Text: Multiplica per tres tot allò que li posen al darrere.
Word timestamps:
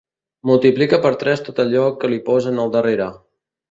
Multiplica 0.49 0.99
per 1.03 1.13
tres 1.25 1.45
tot 1.51 1.63
allò 1.67 1.87
que 2.01 2.13
li 2.15 2.21
posen 2.33 2.67
al 2.67 2.77
darrere. 2.79 3.13